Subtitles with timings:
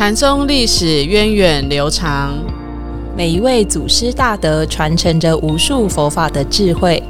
[0.00, 2.34] 禅宗历史源远流长，
[3.14, 7.02] 每一位祖师大德传承着无数佛法的智慧，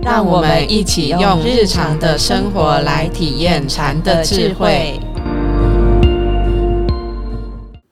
[0.00, 4.98] 让我们一起用日常的生活来体验禅的智慧。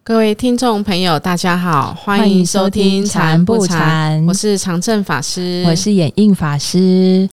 [0.02, 7.28] 各位听众朋友，大家好，欢迎收听《禅不禅》，我是常正法师，我是演印法师。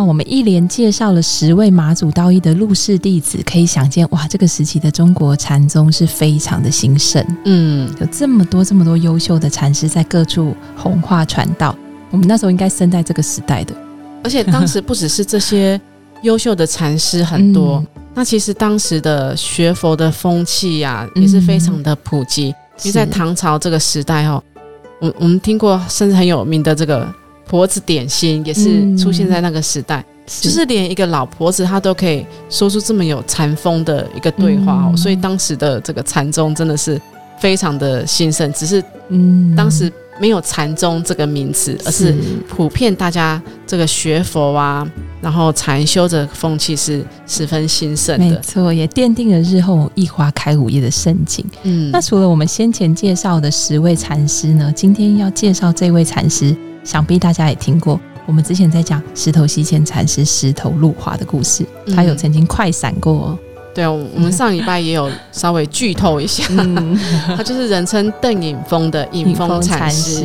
[0.00, 7.22] 哇，我们一连介绍了十位马祖道义的入室弟子，可以想见，哇，这个时期的中国禅宗是非常的兴盛。
[7.44, 11.76] 嗯，有这么多这么多优秀的禅师在各处弘化传道，
[12.10, 13.74] 我们那时候应该生在这个时代的。
[14.24, 15.78] 而且当时不只是这些
[16.22, 22.54] 优秀的禅师很多，那其实当时的学佛的风气呀，也是非常的普及。
[22.78, 24.42] 其实在唐朝这个时代哦，
[25.00, 27.06] 我我们听过甚至很有名的这个。
[27.50, 37.00] 婆子点心也是出现在那个时代，就是连一个老婆子她都可以说出这么有禅风的一个对话哦，所以当时的这个禅宗真的是
[37.40, 42.14] 非常的兴盛，只是嗯，当时没有禅宗这个名词，而是
[42.48, 44.88] 普遍大家这个学佛啊，
[45.20, 51.44] 然后禅修的风气是十分兴盛的，没错，也奠定了日后一花开五叶的盛景。
[51.64, 56.54] 嗯，那除了我们先前介绍的十位禅师呢，今天要介绍这位禅师。
[56.90, 63.38] 想必大家也听过，我们之前在讲石头西迁禅师石头路华的故事，他有曾经快闪过。
[63.72, 66.42] 对啊，我们上礼拜也有稍微剧透一下，
[67.36, 70.24] 他就是人称邓颖峰的颖峰禅师。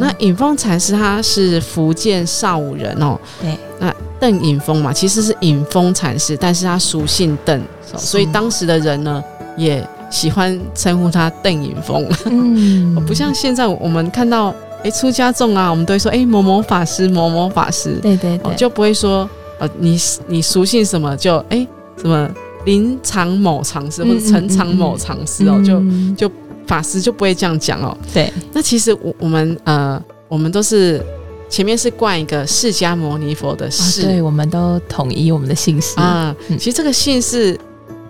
[0.00, 3.16] 那颖峰禅师他是福建邵武人哦。
[3.40, 7.62] 对，那邓颖峰嘛，其实是颖峰禅师，但是他俗姓邓，
[7.96, 9.22] 所以当时的人呢
[9.56, 12.04] 也喜欢称呼他邓颖峰。
[12.24, 14.52] 嗯， 不像现在我们看到。
[14.84, 22.30] 哎，出家众啊，我们都会说哎，某某法师，某某法师，对对对，就不会说呃，你你属性什么就哎什么
[22.66, 25.82] 林长某常师或者陈长某常师哦，就
[26.14, 26.30] 就
[26.66, 27.96] 法师就不会这样讲哦。
[28.12, 31.02] 对，那其实我我们呃，我们都是
[31.48, 35.98] 前面是冠一个释迦牟尼佛的释，对，我们都统一我们的姓氏。
[35.98, 36.36] 啊。
[36.58, 37.58] 其实这个姓氏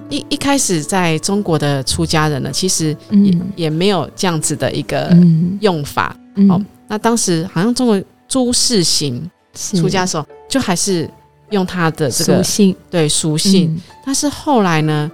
[0.09, 5.17] 一一开始在中国的出家人呢，其实也也没有这样子的一个
[5.61, 6.17] 用法。
[6.49, 6.61] 哦，
[6.95, 11.11] 那当时好像中国朱世行出家的时候，就还是
[11.51, 12.41] 用他的这个
[12.89, 13.83] 对属性。
[14.07, 15.11] 但是后来呢，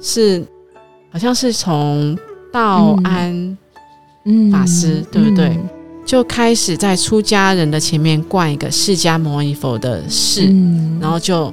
[0.00, 0.42] 是
[1.12, 2.18] 好像是从
[2.50, 3.58] 道安
[4.50, 5.54] 法师，对不对？
[6.06, 10.46] 就开始在出家人的前面冠一个释迦牟尼佛的释，
[10.98, 11.52] 然后就，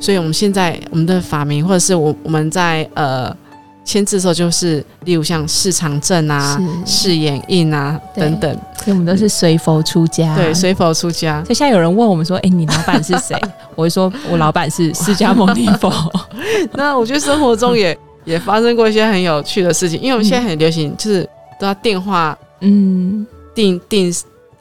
[0.00, 3.36] 所以我们现在我们的法名，或者是我我们在呃。
[3.86, 8.52] 签字的时候就是，例如像市场证啊、试眼印啊等等，
[8.84, 10.34] 所以我们都是随佛出家。
[10.34, 11.42] 对，随佛出家。
[11.44, 13.40] 所以现在有人问我们说：“哎，你老板是谁？”
[13.76, 15.90] 我会说：“我老板是释迦牟尼佛。
[16.74, 21.22] ”那我觉得生活中也 也发生过一些很有趣的事情，因为我们现在很流行，就是
[21.60, 23.24] 都要电话，嗯，
[23.54, 24.12] 定定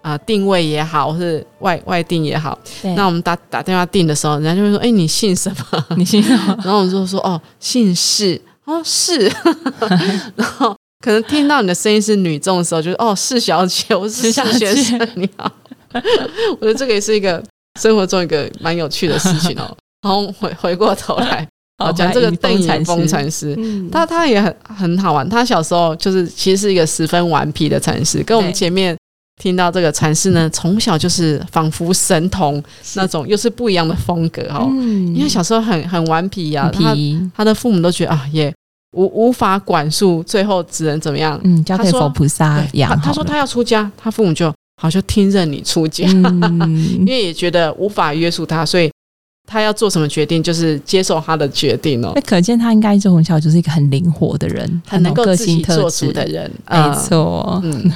[0.03, 2.55] 啊定位也好，或是外外定也好。
[2.95, 5.83] 那我们打打电话订的时候，人家就会说：“哎，你姓什么？
[5.97, 9.31] 你姓什么？”然后我们就说：“哦，姓氏。”哦，是，
[10.35, 15.51] 然后可能听到你的声音是女众的时候，就是哦，是小姐，我是小学生，你好。
[16.59, 17.41] 我觉得这个也是一个
[17.79, 19.75] 生活中一个蛮有趣的事情哦。
[20.01, 23.57] 然后回回过头来，哦，讲这个邓颖峰禅师，
[23.91, 25.27] 他他也很很好玩。
[25.29, 28.97] 他小时候就是其实是一个十分顽皮的禅师，跟我们前面
[29.41, 32.63] 听到这个禅师呢，从小就是仿佛神童
[32.95, 34.65] 那种，又是不一样的风格哈。
[35.13, 36.95] 因为小时候很很顽皮呀，他
[37.35, 38.53] 他的父母都觉得啊也。
[38.97, 41.37] 无无法管束，最后只能怎么样？
[41.43, 42.97] 嗯，交给佛菩萨养。
[43.01, 44.49] 他说他要出家，他父母就
[44.81, 48.89] 好像听任你出家， 因为也觉得无法约束他，所以
[49.51, 52.13] 他要做什么决定，就是接受他的决定哦。
[52.15, 56.49] 那可见他应该从小就是一个很灵活的人，很能够自己做主的人。
[56.71, 57.91] 没错，嗯，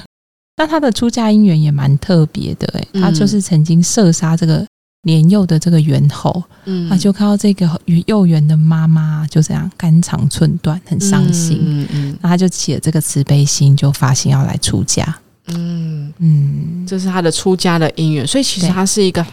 [0.60, 4.64] 那他的出家因缘也蛮特别的，哎，他就是曾经射杀这个。
[5.04, 7.66] 年幼的这个猿猴，嗯，他就看到这个
[8.08, 16.14] 幼猿的妈妈就这样肝肠寸断，很伤心，嗯嗯，那他就起了这个慈悲心，就发心要来出家，嗯。
[16.18, 19.26] 嗯，这是他的出家的因缘，所以其实他是一个，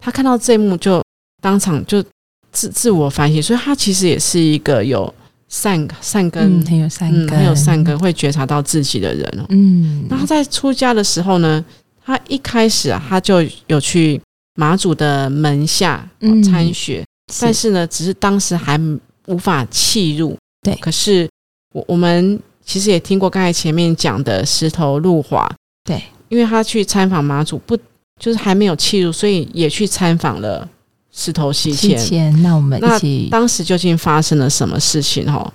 [0.00, 1.00] 他看到这一幕就
[1.40, 2.02] 当场就
[2.50, 5.14] 自自我反省，所以他其实也是一个有
[5.48, 11.64] 善善根，很有善根，很有善根，会觉察到自己的人哦，嗯，那他在出家的时候呢，
[12.04, 14.20] 他一开始啊，他就有去。
[14.58, 16.08] 马祖的门下
[16.42, 17.04] 参学，
[17.42, 18.80] 但是呢，只是当时还
[19.26, 20.34] 无法弃入。
[20.62, 21.28] 对，可是
[21.74, 25.46] 我我们其实也听过刚才前面讲的石头路华，
[25.84, 27.76] 对，因为他去参访马祖，不
[28.18, 30.66] 就是还没有弃入，所以也去参访了
[31.18, 32.42] 石头西迁。
[32.42, 35.24] 那我们一起，当时究竟发生了什么事情？
[35.24, 35.50] 哈，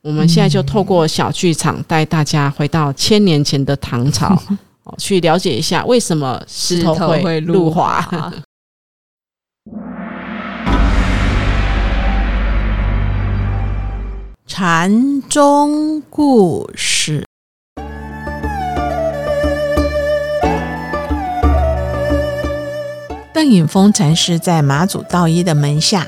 [0.00, 4.34] 我们现在就透过小剧场带大家回到千年前的唐朝，
[4.84, 8.02] 哦，去了解一下为什么石头会路滑。
[14.46, 17.24] 禅宗故事。
[23.34, 26.06] 邓颖峰禅师在马祖道一的门下，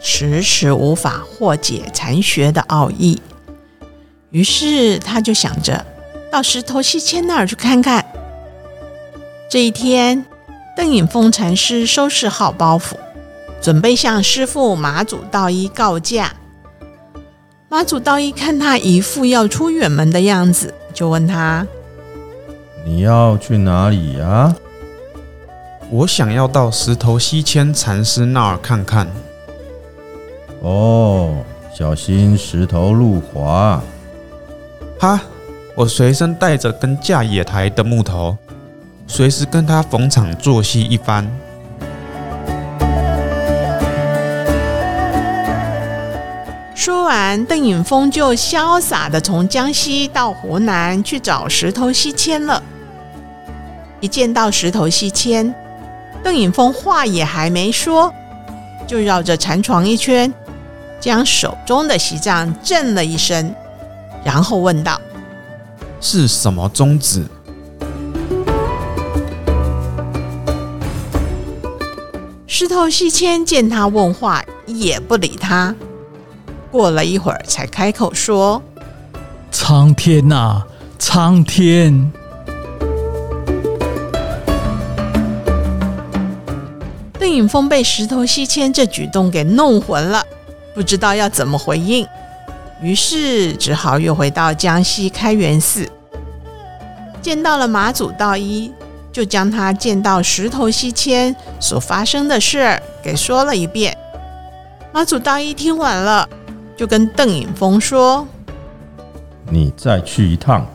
[0.00, 3.20] 迟迟无法破解禅学的奥义，
[4.30, 5.84] 于是他就想着
[6.30, 8.06] 到石头西迁那儿去看看。
[9.48, 10.24] 这一天，
[10.76, 12.94] 邓颖峰禅师收拾好包袱，
[13.60, 16.32] 准备向师父马祖道一告假。
[17.68, 21.66] 马祖道一看他一副要出远门的样子，就问他
[22.86, 24.54] ：“你要去哪里呀
[25.92, 29.08] ？”“我想要到石头西迁禅师那儿看看。
[30.62, 31.34] ”“哦，
[31.74, 33.82] 小心石头路滑。
[35.00, 35.20] ”“哈，
[35.74, 38.36] 我随身带着跟架野台的木头，
[39.08, 41.28] 随时跟他逢场作戏一番。”
[46.72, 52.62] 说完，邓颖峰就潇洒的从江西到湖南去找石头西迁了。
[54.00, 55.54] 一见到石头西迁，
[56.22, 58.12] 邓颖峰话也还没说，
[58.86, 60.32] 就绕着禅床一圈，
[61.00, 63.54] 将手中的席杖震了一声，
[64.22, 65.00] 然后问道
[66.00, 67.26] ：“是什么宗旨？”
[72.46, 75.74] 石头西迁见他问话，也不理他。
[76.70, 78.62] 过了一会儿，才开口说
[79.50, 80.62] ：“苍天呐，
[80.98, 82.12] 苍天！”
[87.20, 90.24] 邓颖峰被石头西迁这举动给弄混了，
[90.74, 92.06] 不知道要怎么回应，
[92.80, 95.86] 于是只好又回到江西开元寺，
[97.20, 98.72] 见到了马祖道一，
[99.12, 103.94] 就将他见到石头西迁所发生的事儿给说了一遍。
[104.90, 106.26] 马祖道一听完了。
[106.76, 108.26] 就跟邓颖峰说
[109.52, 110.66] ：“你再去一趟，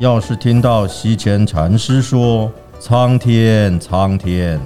[0.00, 2.50] 要是听到西迁禅师说
[2.80, 4.60] ‘苍天，苍天’，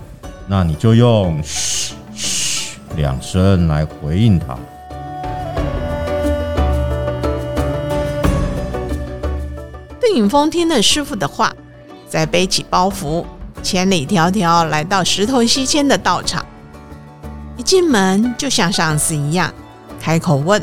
[0.48, 4.56] 那你就用‘嘘嘘’两声来回应他。”
[10.00, 11.52] 邓颖峰听了师傅的话，
[12.08, 13.25] 再背起包袱，
[13.62, 16.46] 千里迢迢来到石头西迁的道场。
[17.56, 19.52] 一进门，就像上次一样。
[20.00, 20.62] 开口问：“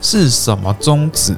[0.00, 1.36] 是什么宗旨？”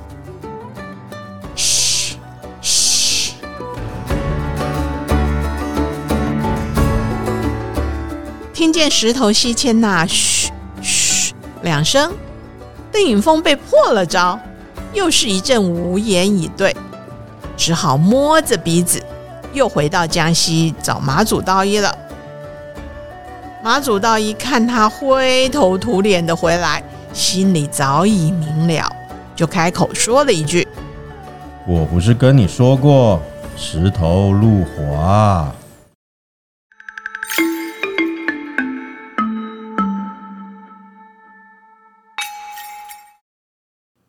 [8.76, 10.52] 见石头西迁那嘘
[10.82, 11.32] 嘘
[11.62, 12.12] 两声，
[12.92, 14.38] 邓颖峰被破了招，
[14.92, 16.76] 又是一阵无言以对，
[17.56, 19.02] 只好摸着鼻子，
[19.54, 21.96] 又回到江西找马祖道一了。
[23.64, 26.82] 马祖道一看他灰头土脸的回来。
[27.14, 28.86] 心里早已明了，
[29.34, 30.68] 就开口说了一句
[31.66, 33.22] ：“我不是跟你说过
[33.56, 35.50] 石头路滑？”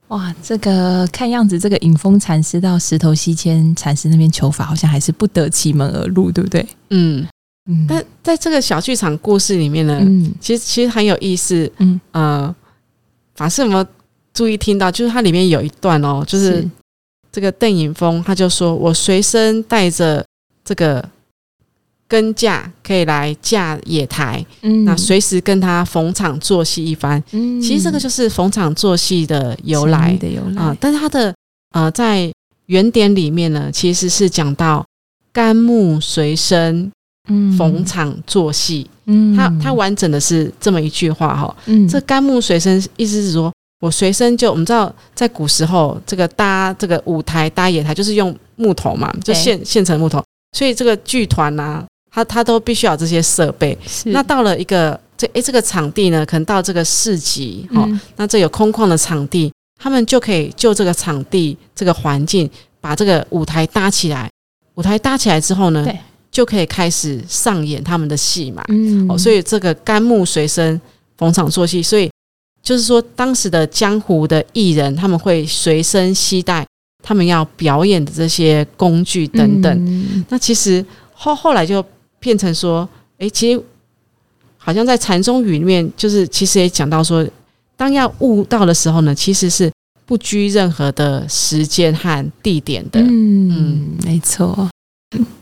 [0.09, 6.65] 哇，这个看样子，这个隐风禅师到石头西迁禅师那边求法，好像还是不得其门而入，对不对？
[6.89, 7.27] 嗯
[7.69, 7.85] 嗯。
[7.87, 12.55] 但在这个小剧场故事里面呢，嗯，其实其实很有意思，嗯呃。
[13.35, 13.85] 法师有没有
[14.33, 14.89] 注意听到？
[14.89, 16.67] 就是它里面有一段哦，就是
[17.31, 20.25] 这个邓颖峰他就说：“我随身带着
[20.65, 21.07] 这个
[22.07, 27.21] 根架，可以来架野台，嗯，那随时跟他逢场作戏一番。
[27.31, 30.15] 嗯，其实这个就是逢场作戏的由来。
[30.17, 30.61] 的由来。
[30.61, 30.77] 啊。
[30.79, 31.33] 但是他的
[31.71, 32.31] 呃，在
[32.67, 34.85] 原点里面呢，其实是讲到
[35.33, 36.91] 干木随身，
[37.29, 50.21] 嗯，逢场作戏。”嗯，他他完整的是这么一句话哈，嗯，这干木随身意思是说，我随身就我们知道，在古时候这个搭这个舞台搭野台就是用木头嘛，就现现成木头，
[50.57, 53.77] 所以这个剧团呐，他他都必须要这些设备。
[54.05, 62.49] 那到了一个这诶这个场地呢，可能到这个市集哈，那这有空旷的场地，他们就可以就这个场地这个环境，
[62.79, 64.29] 把这个舞台搭起来。
[64.75, 65.87] 舞台搭起来之后呢，
[66.29, 70.79] 就可以开始上演他们的戏嘛，嗯，哦，所以这个干木随身
[71.17, 72.07] 逢场作戏，所以
[72.61, 76.63] 就是说当时的江湖的艺人他们会随身携带
[77.01, 80.25] 他们要表演的这些工具等等。
[80.29, 81.87] 那其实后后来就譬
[82.27, 82.87] 变成说，
[83.19, 83.63] 诶，其实
[84.57, 87.25] 好像在禅宗语里面，就是其实也讲到说，
[87.77, 89.71] 当要悟道的时候呢，其实是
[90.05, 92.99] 不拘任何的时间和地点的。
[92.99, 94.69] 嗯，没错。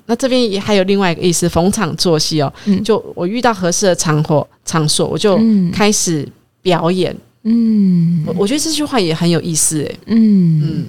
[0.05, 2.53] 那这边也还有另外一个意思，逢场作戏哦。
[2.65, 6.27] 嗯就我遇到合适的场合场所，我就嗯开始
[6.61, 7.15] 表演。
[7.47, 9.99] 嗯我我觉得这句话也很有意思，诶。
[10.05, 10.85] 嗯嗯，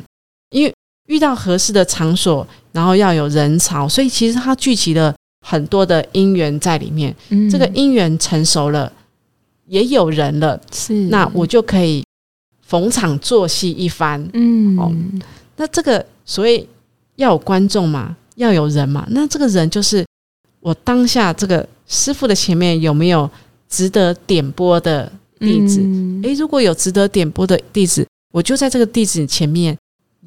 [0.51, 0.75] 因为
[1.09, 5.15] 遇到合适的场所，然后要有人潮，所以其实它聚集了
[5.49, 7.15] 很多的因缘在里面。
[7.29, 8.93] 嗯这个因缘成熟了，
[9.67, 12.05] 也有人了，是那我就可以
[12.63, 14.29] 逢场作戏一番。
[14.33, 14.93] 嗯哦
[15.59, 16.69] 那这个所以
[17.15, 20.05] 要有观众嘛，要有人嘛，那这个人就是
[20.61, 23.31] 我当下这个师傅的前面有没有
[23.69, 25.81] 值得点播的弟子？
[25.81, 29.77] 嗯诶，如果有值得点播的弟子，我就在这个弟子前面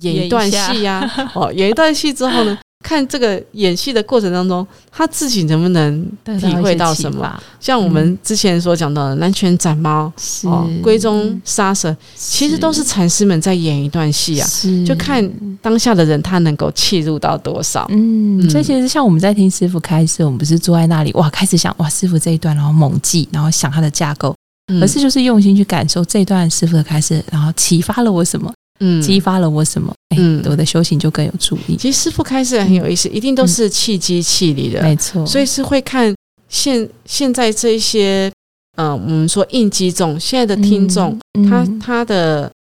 [0.01, 7.21] 演一段戏呀、哦，演一段戏之后呢， 看这个演戏的过程当中，他自己能不能体会到什么？
[7.21, 10.11] 发像我们之前所讲到的南拳斩猫、
[10.43, 14.47] 哦、闺中杀蛇，其实都是禅师们在演一段戏啊。
[14.87, 15.29] 就看
[15.61, 17.85] 当下的人他能够切入到多少。
[17.89, 24.33] 嗯，嗯所以其实像我们在听师傅开示，我们不是坐在那里哇，开始想哇，师傅这一段，然后猛记，然后想他的架构，
[24.71, 29.01] 嗯而是就是用心去感受这段师傅的开示，然后启发了我什么，嗯。
[29.01, 30.43] 激发了我什么，哎、嗯。
[30.45, 31.75] 我的修行就更有助力。
[31.77, 36.13] 其实师傅开始很有意思，一定都是气机气理的，没错，所以是会看
[36.47, 38.31] 现现在这一些，
[38.75, 41.49] 呃，我们说应激众现在的听众，嗯。
[41.49, 42.51] 他他的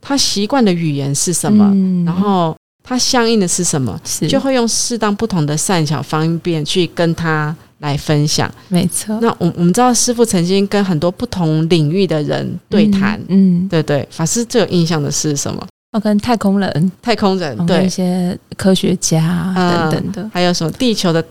[0.00, 2.04] 他习惯的语言是什么，嗯。
[2.04, 4.26] 然后他相应的是什么，是。
[4.28, 8.50] 就会用适当不同的善巧方便去跟他来分享。
[8.68, 13.68] 没错，那我我们知道师傅曾经跟很多不同领域的人对谈，嗯，嗯。
[13.68, 15.66] 对对，法师最有印象的是什么？
[15.92, 17.86] 要跟太空人，太空人对。
[17.86, 21.24] 一，些科学家嗯等等的，还有什么地球的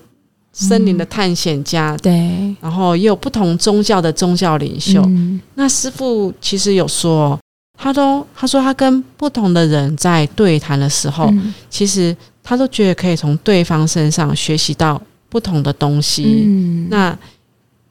[0.51, 5.01] 森林的探险家，对，然后也有不同宗教的宗教领袖。
[5.05, 5.39] 嗯。
[5.53, 7.37] 那师傅其实有说，
[7.77, 11.53] 他都他说他跟不同的人在对谈的时候，嗯。
[11.69, 14.99] 其实他都觉得可以从对方身上学习到
[15.29, 16.43] 不同的东西。
[16.46, 16.88] 嗯。
[16.89, 17.17] 那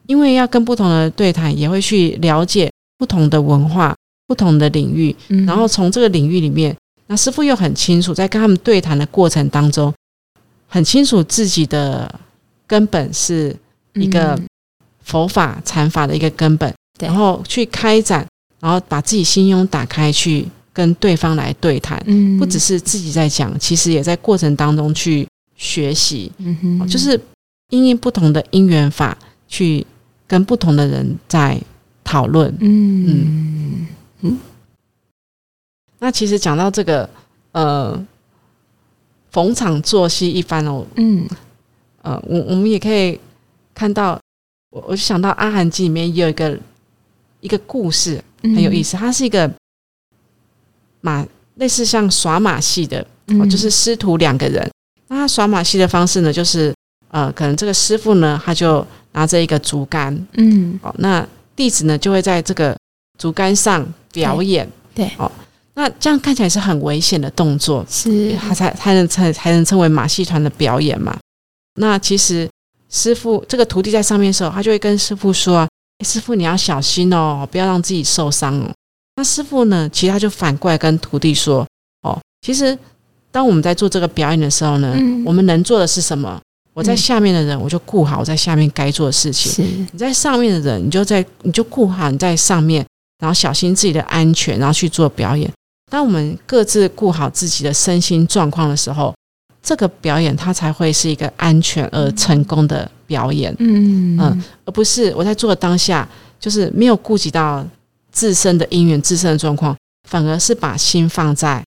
[0.06, 3.94] 因为要跟不同的人对谈，也会去了解不同的文化、
[4.26, 5.44] 不同的领域，嗯。
[5.46, 6.76] 然后从这个领域里面，
[7.06, 9.92] 那师傅又很清楚，在跟他们对谈的过程当中，
[10.68, 12.20] 很清楚自己的
[12.66, 13.54] 根本是
[13.94, 14.46] 一个嗯。
[15.02, 17.08] 佛法、禅法的一个根本，对。
[17.08, 18.26] 然后去开展，
[18.58, 22.36] 然后把自己心胸打开，去跟对方来对谈，嗯。
[22.38, 25.24] 不只是自己在讲，其实也在过程当中去
[25.56, 27.20] 学习，嗯哼就是
[27.70, 29.16] 因应不同的因缘法
[29.48, 29.86] 去
[30.26, 31.60] 跟不同的人在
[32.04, 32.54] 讨论。
[32.60, 33.86] 嗯
[34.20, 34.38] 嗯
[35.98, 37.08] 那其实讲到这个，
[37.52, 38.06] 呃，
[39.30, 41.26] 逢场作戏一番哦，嗯
[42.02, 43.18] 呃，我我们也可以
[43.74, 44.20] 看到，
[44.70, 46.58] 我我就想到《阿含经》里面也有一个
[47.40, 48.96] 一个故事，很有意思，思。
[48.98, 49.50] 它是一个
[51.00, 53.04] 马，类似像耍马戏的，
[53.50, 54.70] 就是师徒两个人。
[55.08, 56.74] 那他耍马戏的方式呢，就是
[57.08, 60.78] 呃，可能这个师傅呢，他就拿着一个竹竿，嗯。
[60.82, 62.76] 哦，那弟子呢就会在这个
[63.18, 65.10] 竹竿上表演，对。
[65.16, 65.30] 哦，
[65.74, 68.34] 那这样看起来是很危险的动作，是。
[68.36, 71.16] 他才才能称才能称为马戏团的表演嘛。
[71.78, 72.48] 那其实
[72.90, 75.68] 师傅这个徒弟在上面的时候，他就会跟师傅说、啊
[76.04, 78.70] ：“师傅你要小心哦，不要让自己受伤哦。”
[79.16, 81.66] 那师傅呢，其实他就反过来跟徒弟说
[82.02, 82.76] ：“哦，其实
[83.36, 86.40] 当我们在做这个表演的时候呢，嗯我们能做的是什么？
[86.72, 89.86] 我在嗯下面的人，我就顾好我在下面该做的事情。
[89.92, 92.82] 你在上面的人，你就在你就顾好你在上面，
[93.18, 95.52] 然后小心自己的安全，然后去做表演。
[95.90, 99.14] 当我们各自顾好自己的身心状况的时候，
[99.62, 106.08] 这个表演它才会是一个安全而成功的表演，嗯嗯而不是我在做的当下
[106.40, 107.62] 就是没有顾及到
[108.10, 109.76] 自身的因缘、自身的状况，
[110.08, 111.62] 反而是把心放在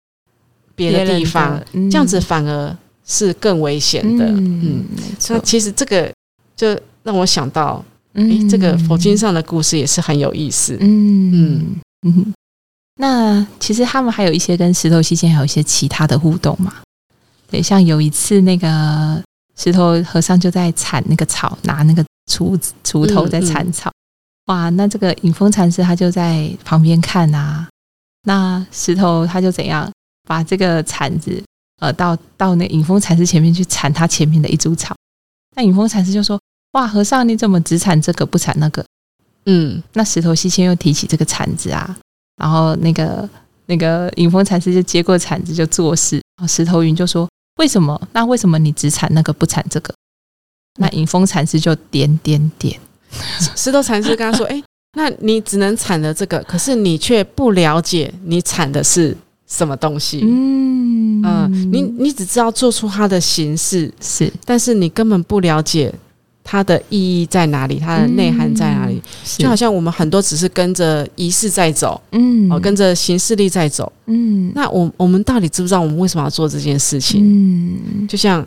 [0.78, 4.24] 别的地方，嗯这样子反而是更危险的。
[4.24, 6.10] 嗯，嗯，没那错，其实这个
[6.56, 6.68] 就
[7.02, 7.84] 让我想到。
[8.14, 10.76] 哎，嗯这个佛经上的故事也是很有意思。
[10.80, 12.34] 嗯嗯嗯，
[12.96, 16.72] 那其实他们还有一些跟石头西间还有一些其他的互动嘛。
[17.50, 19.22] 对，像有一次那个
[19.56, 23.92] 石头和尚就在铲那个草，拿那个锄子锄头在铲草。
[24.46, 27.68] 哇，那这个隐风禅师他就在旁边看啊。
[28.24, 29.88] 那石头他就怎样
[30.28, 31.42] 把这个铲子
[31.80, 34.94] 呃到到那隐风禅师前面去铲他前面的一株草。
[35.56, 36.38] 那隐风禅师就说
[36.72, 38.84] ：“哇，和尚你怎么只铲这个不铲那个？”
[39.46, 41.96] 嗯那石头西迁又提起这个铲子啊，
[42.36, 43.28] 然后那个
[43.66, 47.98] 那个隐风禅师就接过铲子就做事，然后石头云就说：“为什么？
[48.12, 49.92] 那为什么你只铲那个不铲这个？”
[50.78, 52.78] 那隐风禅师就点点点，
[53.56, 54.62] 石头禅师跟他说：“哎，
[54.96, 59.16] 那你只能铲了这个，可是你却不了解你铲的是
[59.48, 60.20] 什么东西。
[60.22, 65.92] 嗯嗯，你你只知道做出它的形式是，但是你根本不了解
[66.44, 69.02] 它的意义在哪里，它的内涵在哪里。
[69.24, 74.52] 就好像我们很多只是跟着仪式在走，嗯，哦，跟着形式力在走，嗯。
[74.54, 77.20] 那我我们到底知不知道我们为什么要做这件事情？
[77.24, 78.46] 嗯，就像。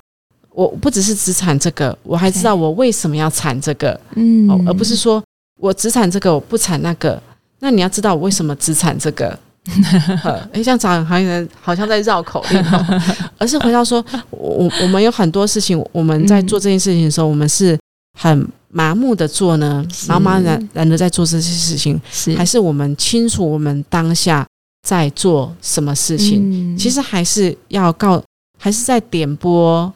[0.54, 5.24] 我不只是只产这个，我还知道我为什么要产这个，嗯，而不是说
[5.58, 7.24] 我只产这个，我不产那个。
[7.60, 9.40] 那你要知道我为什么只产这个，
[10.52, 12.64] 哎，这样讲好像好像在绕口令，
[13.38, 17.78] 而是回到说，我我们有很多事情，我们在做这件事情的时候，我们是
[18.20, 24.46] 很麻木的做呢，茫茫然然的在做这些事情，是还是我们清楚我们当下
[24.88, 26.76] 在做什么事情？
[26.76, 28.24] 其实还是要告，
[28.58, 29.92] 还是在点播。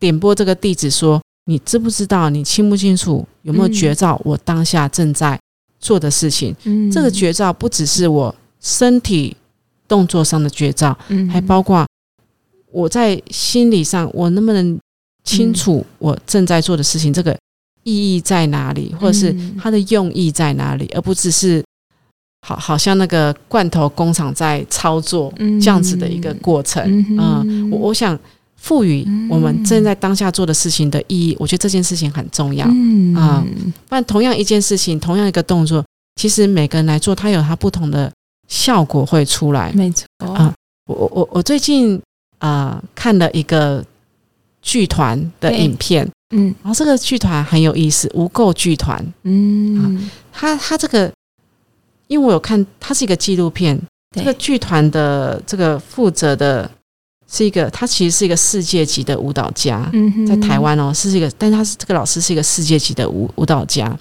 [0.00, 2.28] 点播这个地址，说你知不知道？
[2.28, 3.26] 你清不清楚？
[3.40, 4.20] 有没有觉照？
[4.22, 5.40] 我当下正在
[5.84, 6.56] 做的事情，
[6.90, 9.36] 这个绝招不只是我身体
[9.86, 10.96] 动作上的绝招，
[11.30, 11.86] 还包括
[12.72, 14.78] 我在心理上，我能不能
[15.24, 17.12] 清楚我正在做的事情？
[17.12, 17.36] 这个
[17.82, 18.94] 意义在哪里？
[18.98, 20.90] 或者是它的用意在哪里？
[20.94, 21.62] 而不只是
[22.46, 26.82] 好，好像那个罐头工厂在操作这样子的一个过程。
[27.18, 28.18] 嗯，我我想。
[28.64, 32.66] 赋予我们正在当下做的事情的意义，我觉得这件事情很重要
[33.14, 33.44] 啊。
[33.86, 35.84] 不然，同样一件事情，同样一个动作，
[36.16, 38.10] 其实每个人来做，它有它不同的
[38.48, 39.70] 效果会出来。
[39.74, 40.50] 没错啊，
[40.86, 42.00] 我我我我最近
[42.38, 43.84] 啊看了一个
[44.62, 51.12] 剧团的影片，嗯，然后这个剧团很有意思，无垢剧团，嗯，他他这个，
[52.06, 53.78] 因为我有看，它是一个纪录片，
[54.16, 56.70] 这个剧团的这个负责的。
[57.26, 59.90] 是一个，他其实是一个世界级的舞蹈家，
[60.26, 63.96] 在台湾哦，是一个，但他是这个老师是一个世界级的舞舞蹈家。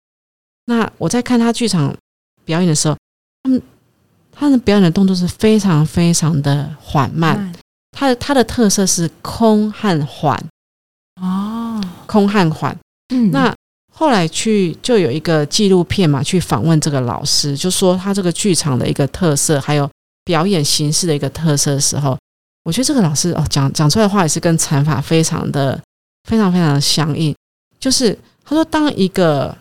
[0.66, 1.96] 那我在看他剧场
[2.46, 2.96] 表演的时候，
[3.44, 3.62] 他们
[4.32, 7.54] 他的表演的动作是非常非常的缓慢，
[7.92, 10.38] 他的他的特色是空和缓
[11.22, 12.78] 哦，空和缓。
[13.14, 13.54] 嗯，那
[13.92, 19.90] 后来去就有一个纪录片嘛，去访问这个老师，就说他这个剧场的一个特色，还有
[20.26, 22.18] 表演形式的一个特色的时候。
[22.64, 25.80] 我觉得这个老师哦，讲讲出来的话也是跟禅法非常的、
[26.30, 27.36] 非常非常的相应。
[27.78, 29.56] 就是他说，当一个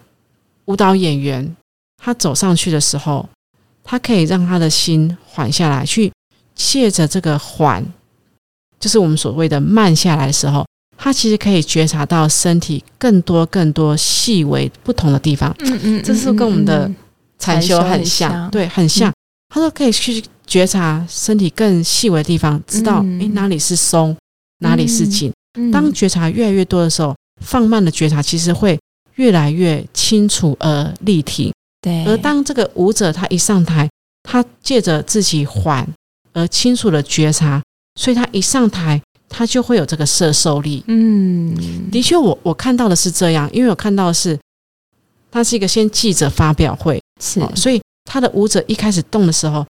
[0.67, 1.57] 舞蹈演员
[2.01, 3.29] 他走上去的时候，
[3.83, 6.13] 他可以让他的心缓下来，去
[6.55, 7.85] 借着这个缓，
[8.79, 10.65] 就是我们所谓的慢下来的时候，
[10.97, 15.53] 他其实可以觉察到身体更多、更多细微不同的地方。
[15.59, 16.89] 嗯嗯，这是跟我们的
[17.41, 19.13] 禅修很像，对，很像。
[19.53, 20.23] 他说可以去。
[20.47, 24.17] 觉察身体更细微的地方，知道诶哪里是松，
[24.59, 25.33] 哪里是紧。
[25.73, 28.79] 当觉察越来越多的时候，放慢的觉察其实会
[29.15, 31.53] 越来越清楚而立体。
[31.81, 33.89] 对，而当这个舞者他一上台，
[34.23, 35.87] 他借着自己缓
[36.33, 37.63] 而清楚的觉察，
[38.01, 40.83] 所以他一上台，他就会有这个摄受力。
[40.87, 41.55] 嗯，
[41.91, 44.39] 的确，我我看到的是这样，因为我看到的是，
[45.31, 49.67] 他是一个先记者发表会，是，所以他的舞者一开始动的时候。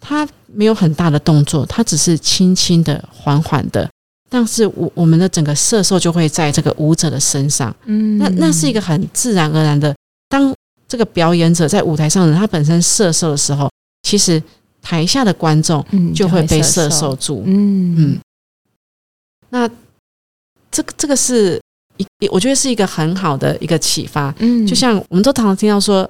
[0.00, 3.88] 他没有很大的动作，他只是轻轻的、缓缓的，
[4.30, 9.94] 但是我我们的整个射受就会在这个舞者的身上，嗯，那那是一个很自然而然的。
[10.28, 10.54] 当
[10.86, 13.70] 这个表演者在舞台上，他本身射受的时候，
[14.02, 14.42] 其实
[14.80, 15.84] 台下的观众
[16.14, 17.94] 就会被射受住，嗯。
[17.98, 18.18] 嗯。
[19.50, 19.68] 那
[20.70, 21.60] 这个这个是
[21.96, 26.08] 一，我觉得是一个很好的一个启发，嗯，就像我们都常常听到说，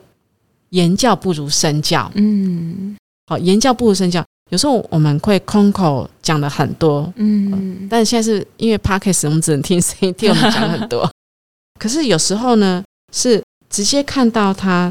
[0.70, 2.96] 言教不如身教，嗯。
[3.29, 4.25] 好，言教不如身教。
[4.49, 11.07] 有时候我们会空口讲了很多，嗯，但是现在是因为 podcast，我们只能听声音，听我们讲很多。
[11.79, 14.91] 可是有时候呢，是直接看到他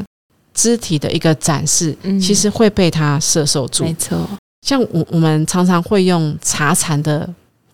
[0.54, 3.82] 肢体的一个展示，其实会被他摄受住。
[3.82, 4.16] 没错，
[4.62, 7.28] 像我我们常常会用茶禅的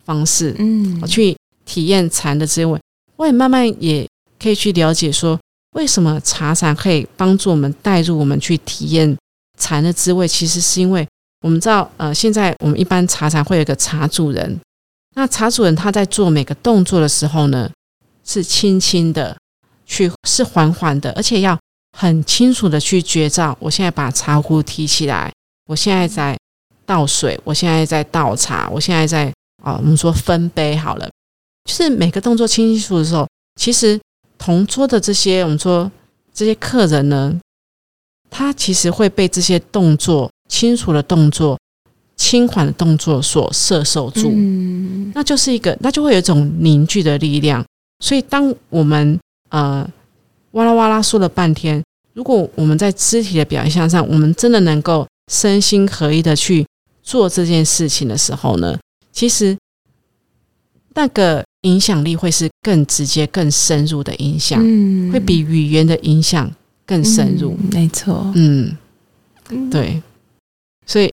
[0.06, 2.80] 方式，嗯，去体验禅的滋味。
[3.16, 4.08] 我也慢慢也
[4.42, 5.38] 可以去了解说，
[5.76, 9.14] 为什么茶禅可以帮助我们带入我们去体验。
[9.58, 11.06] 禅的滋味，其实是因为
[11.40, 14.58] 我们知道，呃，现在我们一般茶禅会有一个茶主人，
[15.14, 17.70] 那茶主人他在做每个动作的时候呢，
[18.24, 19.36] 是轻轻的
[19.86, 21.58] 去，是缓缓的，而且要
[21.96, 23.56] 很清楚的去觉照。
[23.60, 25.32] 我现在把茶壶提起来，
[25.66, 26.36] 我现在在
[26.84, 31.08] 倒水，我现在在倒茶，我现在在啊，我们说分杯好了，
[31.64, 33.28] 就是每个动作清楚的时候，
[33.60, 34.00] 其实
[34.36, 35.90] 同桌的这些我们说
[36.32, 37.38] 这些客人呢。
[38.36, 41.56] 他其实会被这些动作、清楚的动作、
[42.16, 44.28] 轻缓的动作所摄受住，
[45.14, 47.64] 那就是一个，那就会有一种凝聚的力量。
[48.04, 49.16] 所以当我们
[49.50, 49.88] 呃
[50.50, 51.80] 哇啦哇啦说了半天，
[52.12, 56.66] 如果我们在肢体的表现上，我们真的能够身心合一的去
[57.04, 58.76] 做这件事情的时候呢，
[59.12, 59.56] 其实
[60.94, 65.12] 那个影响力会是更直接、更深入的影响，嗯。
[65.12, 66.50] 会比语言的影响
[66.86, 67.56] 更深入。
[67.58, 68.76] 嗯没错，嗯，
[69.50, 70.02] 嗯，对，
[70.86, 71.10] 所以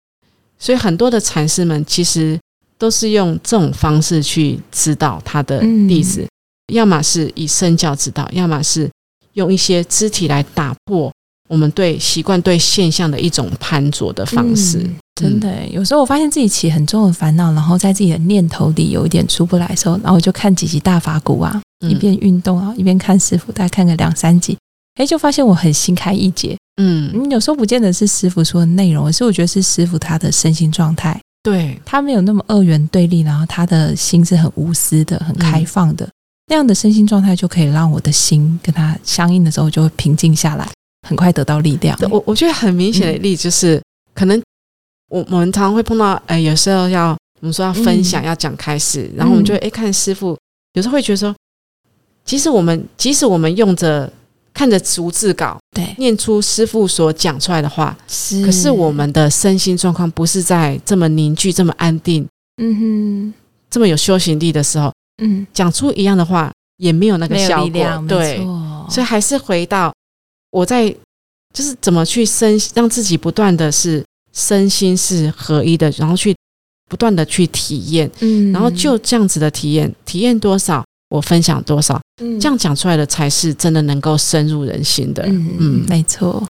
[0.59, 2.39] 所以很多的禅师们其实
[2.79, 6.27] 都是用这种方式去指导他的弟子，
[6.73, 8.91] 要么是以身教指导，要么是
[9.35, 11.13] 用一些肢体来打破
[11.49, 14.79] 我们对习惯对现象的一种攀着的方式。
[14.79, 14.97] 嗯。
[15.21, 21.91] 真的，有时候我发现自己起很重的烦恼，然后在自己的念头里有一点出不来的时候，然后我就看几集大法鼓啊，嗯。
[21.91, 24.57] 一边运动啊，一边看师傅，大概看个两三集，
[24.97, 26.57] 哎，就发现我很心开意解。
[26.77, 36.09] 嗯，嗯，有时候不见得是师傅说的内容，而是我觉得是师傅他的身心状态，对，他没有那么二元对立，然后他的心是很无私的、很开放的，
[36.47, 40.67] 那样的身心状态就可以让我的心跟他相应的时候就会平静下来，
[41.07, 41.99] 很快得到力量。
[42.11, 42.23] 我。
[42.27, 43.83] 我觉得很明显的例子就是，
[44.15, 44.41] 可能
[45.11, 50.37] 我我们常常会碰到，哎，有时候要我们说要分享、要讲开始，然后我们就会哎看师傅，
[50.75, 51.35] 有时候会觉得说，
[52.25, 54.11] 即使我们即使我们用着
[54.53, 58.45] 看着逐字稿对，念出师傅所讲出来的话，是。
[58.45, 62.27] 可是我们的身心状况不是在这么凝聚、这么安定、
[62.63, 63.35] 嗯哼。
[63.71, 68.39] 这么有修行力的时候，嗯，讲出一样的话也没有那个没有效果力量，，对。
[68.91, 69.95] 所以还是回到
[70.51, 70.91] 我在
[71.55, 76.35] 就是怎么去身让自己不断的是身心是合一的，然后去
[76.89, 78.51] 不断的去体验，嗯。
[78.53, 85.23] 然后就这样子的体验，体验多少我分享多少，这这样讲出来的才是真的能够深入人心的。
[85.27, 86.47] 嗯嗯没错。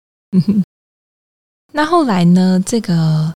[1.72, 2.60] 那后来呢？
[2.66, 3.30] 这个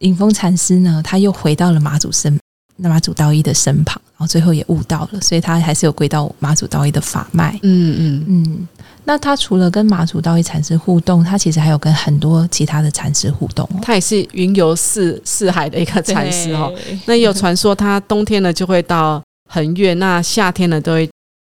[0.00, 2.38] 隐风禅师呢，他又回到了马祖身，
[2.76, 7.58] 那马祖道一的身旁，然后最后也悟到了，所以他还是有归到马祖道一的法脉。
[7.62, 8.68] 嗯嗯嗯，
[9.04, 13.80] 那他除了跟马祖道一禅师互动，他其实还有跟很多其他的禅师互动哦。
[13.82, 16.72] 他也是云游四四海的一个禅师哦。
[17.06, 21.10] 那也有传说，他冬天呢就会到横越，那夏天呢都会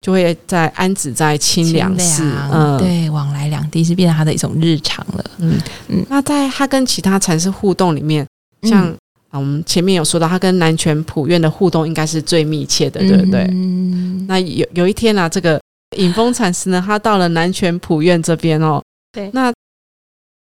[0.01, 2.23] 就会在安置在清凉寺。
[2.53, 5.25] 嗯，对，往来两地是变成他的一种日常了。
[5.39, 6.07] 嗯嗯嗯。
[6.09, 8.27] 那在他跟其他禅师互动里面，
[8.63, 8.97] 像、嗯
[9.31, 13.47] 啊，我们前面有说到，他跟南泉普院的互动应该是最密切的，对不对？
[13.51, 15.61] 嗯，那有有一天啊，这个
[15.97, 18.83] 隐峰禅师呢，他到了南泉普院这边哦，
[19.13, 19.53] 对那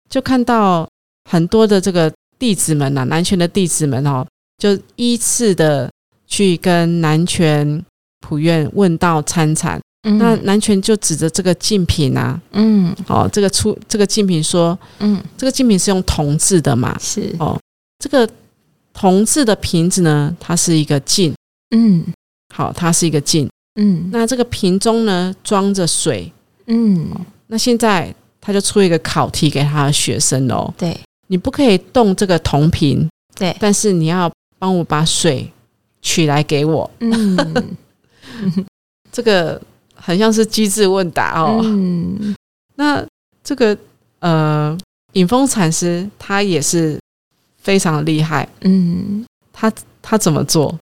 [0.08, 0.88] 就看到
[1.28, 4.26] 很多的这个弟子们呐、南泉的弟子们哦，
[4.58, 5.90] 就依次的
[6.26, 7.84] 去跟南泉
[8.20, 9.80] 普院问道参禅。
[10.02, 12.94] 那南泉就指着这个净品啊，嗯。
[13.06, 15.22] 哦，这个出这个净品说，嗯。
[15.36, 17.34] 这个净品是用铜制的嘛，是。
[17.38, 17.58] 哦，
[17.98, 18.26] 这个
[18.94, 21.34] 铜制的瓶子呢，它是一个镜，
[21.74, 22.04] 嗯。
[22.54, 23.48] 好，它是一个镜。
[23.78, 24.08] 嗯。
[24.10, 26.32] 那这个瓶中呢装着水，
[26.66, 27.08] 嗯，
[27.48, 30.98] 那现在他就出一个考题给他的学生喽，对。
[31.26, 33.06] 你不可以动这个铜瓶，
[33.36, 35.52] 对，但是你要帮我把水
[36.00, 36.90] 取来给我。
[37.00, 37.36] 嗯
[39.12, 39.60] 这个
[39.94, 41.60] 很像是机智问答哦。
[41.62, 42.34] 嗯
[42.76, 43.04] 那
[43.44, 43.76] 这个
[44.20, 44.76] 呃，
[45.12, 46.98] 引风禅师他也是
[47.58, 50.74] 非常的厉害，嗯，他他怎么做？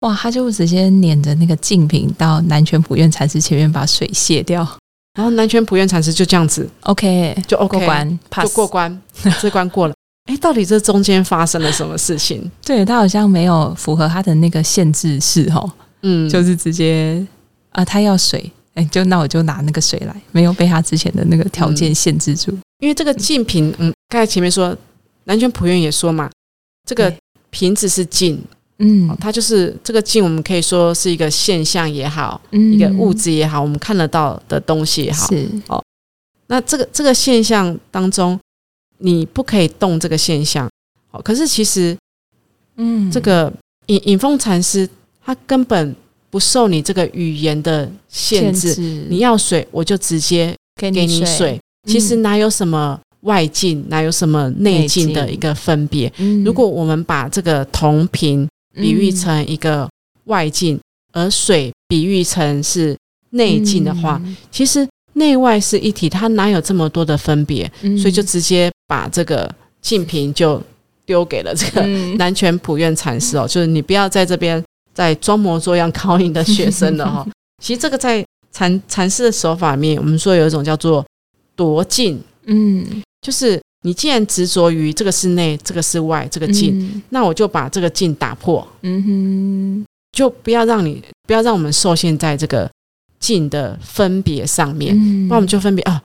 [0.00, 4.66] 哇，他就直接撵着那个净瓶到南泉普院禅师前面把水卸掉。
[5.14, 9.02] 然后南泉普院禅师就这样子 OK，就 OK 过关就过关，
[9.40, 9.94] 这关过了。
[10.24, 12.50] 哎，到底这中间发生了什么事情？
[12.64, 15.70] 对他好像没有符合他的那个限制是哦，
[16.06, 17.26] 嗯，就是直接
[17.70, 22.52] 啊，他要水，哎，就那我就拿那个水来，没有被他之前的那个条件限制住。
[22.78, 24.76] 因为这个净瓶，嗯，刚才前面说
[25.24, 26.30] 南泉普院也说嘛，
[26.86, 27.12] 这个
[27.48, 28.38] 瓶子是净，
[28.78, 35.26] 嗯哦它就是这个净，我们可以说是一个现象也好，嗯一个物质也好，我们看得到的东西也好。
[35.28, 35.82] 是哦
[36.48, 38.38] 那这个这个现象当中，
[38.98, 40.68] 你不可以动这个现象。
[41.10, 41.96] 哦，可是其实
[42.76, 43.50] 嗯这个
[43.86, 44.86] 引引风禅师
[45.24, 45.94] 他根本
[46.30, 48.74] 不受你这个语言的限制，
[49.08, 51.58] 你要水我就直接给给你水。
[51.88, 56.12] 其实哪有什么外境，哪有什么内境的一个分别？
[56.18, 56.42] 嗯。
[56.44, 59.88] 如果我们把这个铜瓶比喻成一个
[60.24, 60.78] 外境，
[61.12, 62.96] 而水比喻成是
[63.30, 67.70] 内境的话，，其实内外是一体，它哪有这么多的分别？
[67.82, 67.96] 嗯。
[67.96, 70.60] 所以就直接把这个净瓶就
[71.06, 72.16] 丢给了这个嗯。
[72.16, 74.62] 南泉普愿禅师哦，就是你不要在这边
[74.94, 77.26] 再装模作样考你的学生了哈、
[77.60, 81.04] 其实这个在禅禅师的手法里面，我们说有一种叫做
[81.56, 83.02] 夺境，嗯。
[83.20, 87.02] 就是你既然执着于这个是内，这个是外，这个境，嗯。
[87.08, 89.86] 那我就把这个境打破，嗯哼。
[90.12, 92.70] 就不要让你不要让我们受限在这个
[93.18, 95.26] 镜的分别上面，嗯。
[95.26, 96.00] 那我们就分别啊，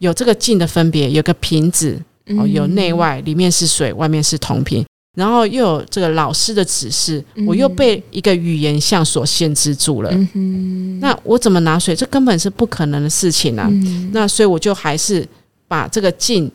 [0.00, 2.00] 有这个镜的分别，有个瓶子
[2.38, 2.96] 哦，有内嗯。
[2.96, 4.84] 外，里面是水，外面是铜瓶。
[5.14, 10.10] 然后又有这个老师的指示，嗯我又被一个语言项所限制住了。
[10.34, 11.94] 嗯，那我怎么拿水？
[11.94, 13.68] 这根本是不可能的事情啊！
[13.70, 15.26] 嗯那所以我就还是
[15.68, 16.50] 把这个劲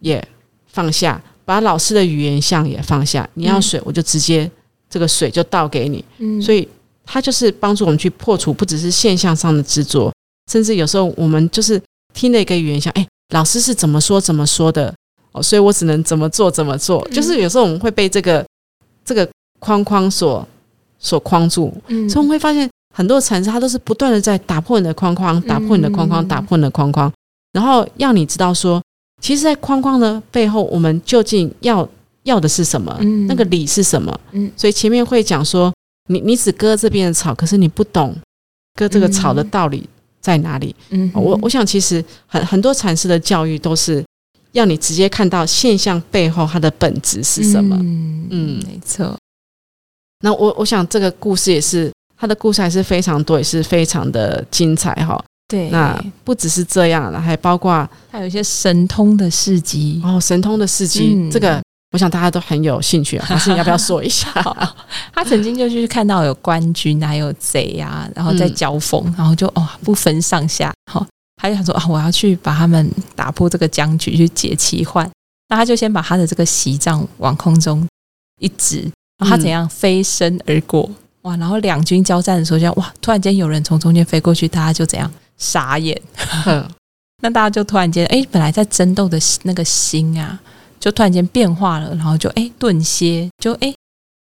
[0.00, 0.22] 也
[0.66, 3.28] 放下，把老师的语言项也放下。
[3.34, 4.50] 你要水，我就直接
[4.90, 6.04] 这个水就倒给你。
[6.18, 6.68] 嗯所以
[7.04, 10.12] 它就是帮助我们去破除不只是现象上的执着，
[10.50, 11.80] 甚至有时候我们就是
[12.12, 14.92] 听了一个语言项，哎，老师是怎么说怎么说的
[15.32, 17.06] 哦，所以我只能怎么做怎么做。
[17.10, 18.44] 嗯就是有时候我们会被这个
[19.04, 20.46] 这个框框所
[20.98, 27.12] 所框住，嗯所以我们会发现很多禅师他都是不断的在打破你的框框，打破你的框框，嗯打破你的框框，
[27.52, 28.82] 然后让你知道说，
[29.20, 31.88] 其实，在框框的背后，我们究竟要
[32.24, 32.96] 要的是什么？
[33.00, 34.20] 嗯那个理是什么？
[34.32, 35.72] 嗯所以前面会讲说，
[36.08, 38.14] 你你只割这边的草，可是你不懂
[38.74, 39.88] 割这个草的道理
[40.20, 40.74] 在哪里。
[40.90, 44.04] 嗯我我想，其实很很多禅师的教育都是
[44.52, 47.76] 要你直接看到现象背后它的本质是什么。
[47.80, 49.16] 嗯嗯没错，
[50.24, 55.22] 那我我想这个故事也是，他的故事还是非常多，也是非常的精彩哈。
[55.48, 60.00] 对，那不只是这样了，还包括还有一些神通的事迹。
[60.02, 61.60] 哦神通的事迹，嗯这个
[61.92, 63.24] 我想大家都很有兴趣啊。
[63.28, 64.26] 还是你要不要说一下？
[65.12, 71.06] 他曾经就去看到有官军还有贼啊，然后在嗯交锋，然后就哦不分上下，哈、
[71.42, 75.10] 他就想说啊，我要去把他们打破这个僵局，去解奇患。
[75.48, 77.86] 那他就先把他的这个席杖往空中
[78.40, 80.88] 一指，然后他怎样飞身而过，
[81.22, 81.36] 哇！
[81.36, 86.00] 然后两军交战的时候，就哇，突然间有人从中间飞过去，大家就怎样傻眼。
[86.46, 86.66] 嗯
[87.22, 90.40] 那大家就突然间，哎，本来在争斗的那个心啊，
[90.80, 93.74] 就突然间变化了，然后就哎顿歇，就哎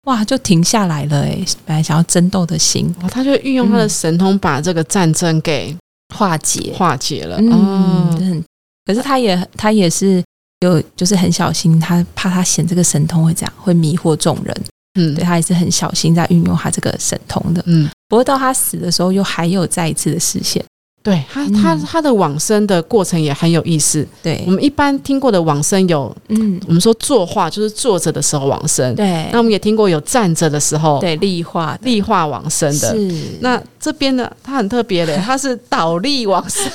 [0.03, 5.75] 哇，就停下来了，哎，本来想要争斗的心哇，他就运用他的神通，把这个战争给
[6.13, 6.73] 化解。
[6.77, 7.37] 化解了。
[7.39, 8.43] 嗯，
[8.85, 10.23] 可是他也他也是
[10.61, 14.55] 有，就是很小心，他怕他显这个神通会这样，会迷惑众人，
[14.99, 17.63] 嗯对他也是很小心在运用他这个神通的。
[17.65, 20.63] 嗯，不过到他死的时候，又还有再一次的实现。
[21.03, 21.83] 对他他嗯。
[21.85, 24.07] 他的往生的过程也很有意思。
[24.21, 24.43] 对。
[24.45, 32.95] 我，们一般听过的往生有，嗯，我们说坐化就是坐着的时候往生，对，那我们也听过有站着的时候对立化立化往生的。
[32.95, 33.11] 是。
[33.41, 36.71] 那这边呢，它很特别的，它是倒立往生。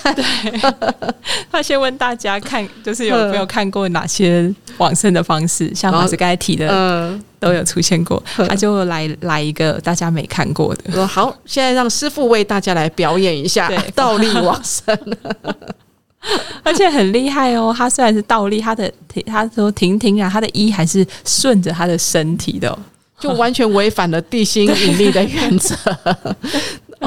[1.50, 10.92] 他先问大家看，就是有没有看过哪些往生的方式，像然后马斯刚才提的嗯，都有出现过， 他就来来一个大家没看过的。
[10.92, 14.98] 说好，现在让师傅为大家来表演一下 倒立往生。
[16.64, 17.72] 而且很厉害哦。
[17.76, 18.92] 他虽然是倒立，他的
[19.26, 22.78] 他说停停啊，他的一还是顺着他的身体的、哦。
[23.18, 25.74] 就完全违反了地心引力的原则。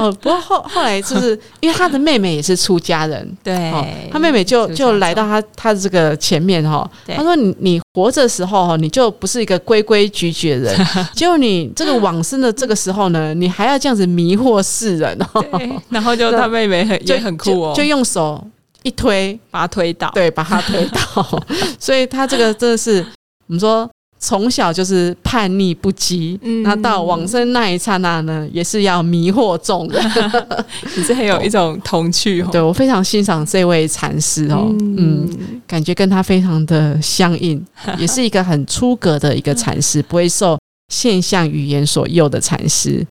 [0.00, 15.44] 哦，不过后后来就是 因为他的妹妹也是出家人，对，哦，他妹妹就就来到他他的这个前面哈、他说你你活着的时候哈，你就不是一个规规矩矩的人， 结果你这个往生的这个时候呢，你还要这样子迷惑世人哦，
[15.90, 18.42] 然后就他妹妹很 就也很酷哦，就就用手
[18.82, 20.10] 一推，把他推倒。
[20.14, 21.42] 对，把他推倒，
[21.78, 23.04] 所以他这个真的是
[23.46, 23.88] 我们说。
[24.22, 30.12] 从小就是叛逆不羁，嗯那到往生那一刹那呢，也是要迷惑众人。
[30.94, 32.48] 你是很有一种童趣哦。
[32.52, 35.26] 对我非常欣赏这位禅师哦，嗯，
[35.66, 37.64] 感觉跟他非常的相应，
[37.96, 40.58] 也是一个很出格的一个禅师，不会受
[40.92, 43.06] 现象语言所诱的禅师。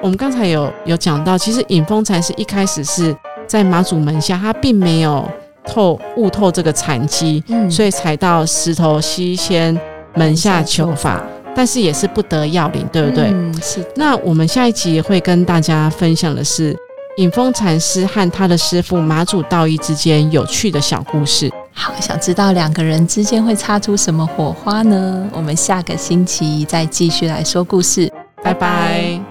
[0.00, 3.14] 我们刚才有有讲到，其实隐峰禅师一开始是
[3.46, 5.28] 在马祖门下，他并没有
[5.66, 9.78] 透悟透这个禅机，嗯所以才到石头西迁
[10.14, 11.22] 门下求法，
[11.54, 13.30] 但是也是不得要领，对不对？
[13.32, 16.76] 嗯，是那我们下一集会跟大家分享的是
[17.16, 21.50] 隐风禅师和他的师傅马祖道一之间有趣的小故事。
[21.72, 25.26] 好，想知道两个人之间会擦出什么火花呢？
[25.32, 29.21] 我们下个星期再继续来说故事，拜拜